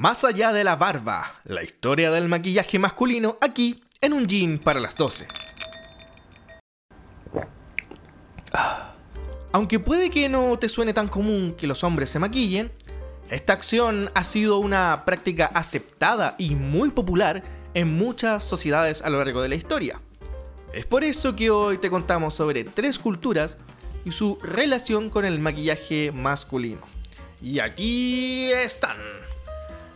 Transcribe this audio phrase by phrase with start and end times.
[0.00, 4.80] Más allá de la barba, la historia del maquillaje masculino aquí en un jean para
[4.80, 5.28] las 12.
[9.52, 12.72] Aunque puede que no te suene tan común que los hombres se maquillen,
[13.28, 17.42] esta acción ha sido una práctica aceptada y muy popular
[17.74, 20.00] en muchas sociedades a lo largo de la historia.
[20.72, 23.58] Es por eso que hoy te contamos sobre tres culturas
[24.06, 26.88] y su relación con el maquillaje masculino.
[27.42, 28.96] Y aquí están.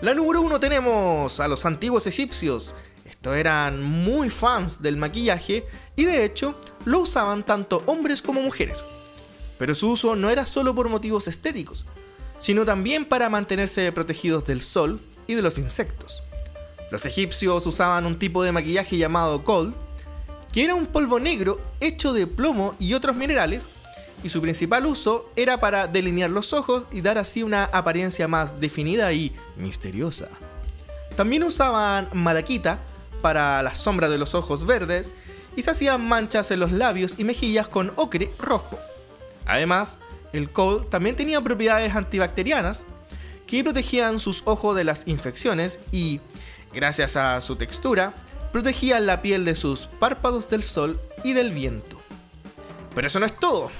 [0.00, 2.74] La número uno tenemos a los antiguos egipcios.
[3.04, 5.64] Estos eran muy fans del maquillaje
[5.96, 8.84] y de hecho lo usaban tanto hombres como mujeres.
[9.58, 11.86] Pero su uso no era solo por motivos estéticos,
[12.38, 16.22] sino también para mantenerse protegidos del sol y de los insectos.
[16.90, 19.74] Los egipcios usaban un tipo de maquillaje llamado gold,
[20.52, 23.68] que era un polvo negro hecho de plomo y otros minerales,
[24.24, 28.58] y su principal uso era para delinear los ojos y dar así una apariencia más
[28.58, 30.28] definida y misteriosa.
[31.14, 32.80] También usaban malaquita
[33.20, 35.12] para la sombra de los ojos verdes
[35.56, 38.78] y se hacían manchas en los labios y mejillas con ocre rojo.
[39.46, 39.98] Además,
[40.32, 42.86] el Col también tenía propiedades antibacterianas
[43.46, 46.20] que protegían sus ojos de las infecciones y,
[46.72, 48.14] gracias a su textura,
[48.52, 52.00] protegían la piel de sus párpados del sol y del viento.
[52.94, 53.70] Pero eso no es todo.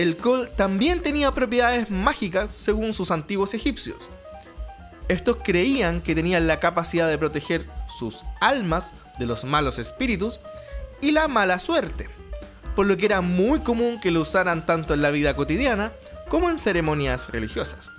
[0.00, 4.08] El Col también tenía propiedades mágicas según sus antiguos egipcios.
[5.08, 7.66] Estos creían que tenían la capacidad de proteger
[7.98, 10.40] sus almas de los malos espíritus
[11.02, 12.08] y la mala suerte
[12.74, 15.92] por lo que era muy común que lo usaran tanto en la vida cotidiana
[16.30, 17.90] como en ceremonias religiosas.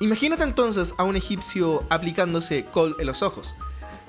[0.00, 3.54] Imagínate entonces a un egipcio aplicándose col en los ojos,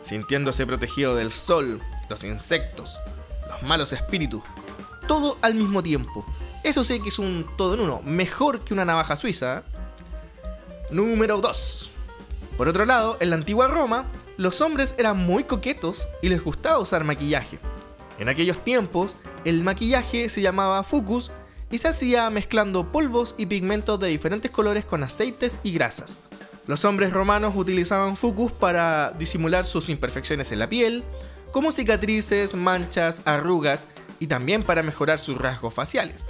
[0.02, 3.00] sintiéndose protegido del sol, los insectos,
[3.48, 4.42] los malos espíritus,
[5.08, 6.26] todo al mismo tiempo.
[6.64, 9.64] Eso sí que es un todo en uno, mejor que una navaja suiza.
[10.92, 11.90] Número 2.
[12.56, 14.06] Por otro lado, en la antigua Roma,
[14.38, 17.59] los hombres eran muy coquetos y les gustaba usar maquillaje.
[18.20, 21.31] En aquellos tiempos, el maquillaje se llamaba fucus
[21.72, 26.22] y se hacía mezclando polvos y pigmentos de diferentes colores con aceites y grasas.
[26.68, 31.03] Los hombres romanos utilizaban fucus para disimular sus imperfecciones en la piel,
[31.52, 33.88] como cicatrices, manchas, arrugas
[34.19, 36.25] y también para mejorar sus rasgos faciales.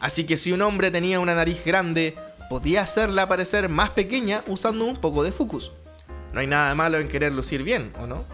[0.00, 2.16] Así que si un hombre tenía una nariz grande,
[2.48, 5.72] podía hacerla parecer más pequeña usando un poco de fucus.
[6.32, 8.24] No hay nada malo en querer lucir bien, ¿o no?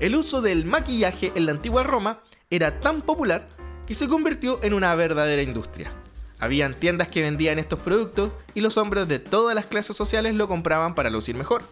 [0.00, 2.20] El uso del maquillaje en la antigua Roma
[2.50, 3.48] era tan popular
[3.86, 5.92] que se convirtió en una verdadera industria.
[6.38, 10.48] Habían tiendas que vendían estos productos y los hombres de todas las clases sociales lo
[10.48, 11.62] compraban para lucir mejor.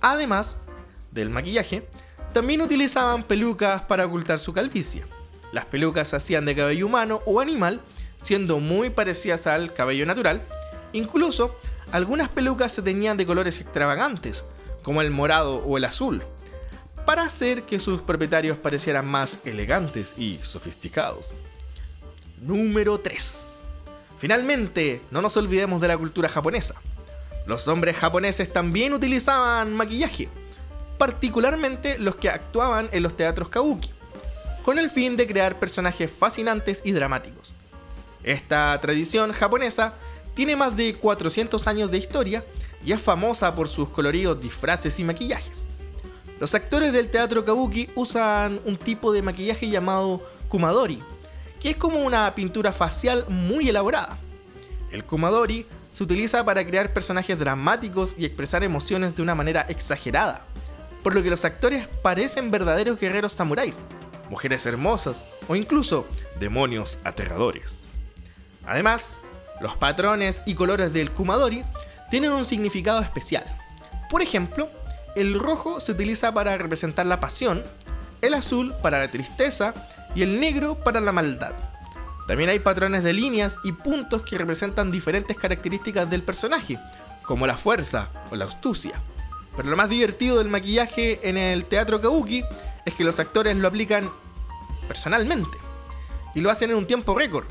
[0.00, 0.56] Además
[1.10, 1.86] del maquillaje,
[2.32, 5.04] también utilizaban pelucas para ocultar su calvicie.
[5.52, 7.82] Las pelucas se hacían de cabello humano o animal,
[8.22, 10.42] siendo muy parecidas al cabello natural.
[10.92, 11.54] Incluso,
[11.90, 14.46] algunas pelucas se teñían de colores extravagantes,
[14.82, 16.22] como el morado o el azul,
[17.04, 21.34] para hacer que sus propietarios parecieran más elegantes y sofisticados.
[22.40, 23.64] Número 3.
[24.18, 26.80] Finalmente, no nos olvidemos de la cultura japonesa.
[27.46, 30.28] Los hombres japoneses también utilizaban maquillaje,
[30.96, 33.90] particularmente los que actuaban en los teatros kabuki,
[34.64, 37.52] con el fin de crear personajes fascinantes y dramáticos.
[38.24, 39.94] Esta tradición japonesa
[40.34, 42.44] tiene más de 400 años de historia
[42.84, 45.66] y es famosa por sus coloridos disfraces y maquillajes.
[46.40, 51.02] Los actores del teatro kabuki usan un tipo de maquillaje llamado kumadori,
[51.60, 54.18] que es como una pintura facial muy elaborada.
[54.90, 60.44] El kumadori se utiliza para crear personajes dramáticos y expresar emociones de una manera exagerada,
[61.02, 63.80] por lo que los actores parecen verdaderos guerreros samuráis,
[64.30, 66.06] mujeres hermosas o incluso
[66.40, 67.86] demonios aterradores.
[68.66, 69.18] Además,
[69.60, 71.62] los patrones y colores del kumadori
[72.10, 73.44] tienen un significado especial.
[74.10, 74.68] Por ejemplo,
[75.16, 77.62] el rojo se utiliza para representar la pasión,
[78.20, 79.74] el azul para la tristeza
[80.14, 81.52] y el negro para la maldad.
[82.26, 86.78] También hay patrones de líneas y puntos que representan diferentes características del personaje,
[87.22, 88.92] como la fuerza o la astucia.
[89.56, 92.44] Pero lo más divertido del maquillaje en el teatro kabuki
[92.84, 94.10] es que los actores lo aplican
[94.88, 95.58] personalmente
[96.34, 97.46] y lo hacen en un tiempo récord.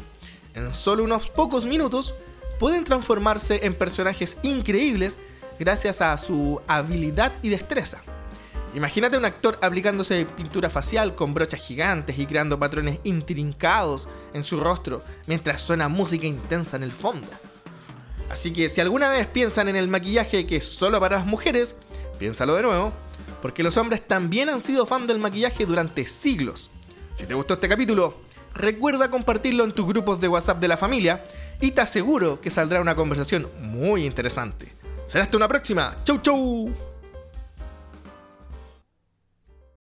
[0.53, 2.13] En solo unos pocos minutos
[2.59, 5.18] pueden transformarse en personajes increíbles
[5.59, 8.03] gracias a su habilidad y destreza.
[8.74, 14.59] Imagínate un actor aplicándose pintura facial con brochas gigantes y creando patrones intrincados en su
[14.59, 17.27] rostro mientras suena música intensa en el fondo.
[18.30, 21.75] Así que si alguna vez piensan en el maquillaje que es solo para las mujeres,
[22.18, 22.94] piénsalo de nuevo,
[23.42, 26.69] porque los hombres también han sido fan del maquillaje durante siglos.
[27.15, 28.21] Si te gustó este capítulo,
[28.53, 31.24] recuerda compartirlo en tus grupos de WhatsApp de la familia
[31.59, 34.74] y te aseguro que saldrá una conversación muy interesante.
[35.07, 35.95] Será hasta una próxima.
[36.03, 36.90] Chau chau.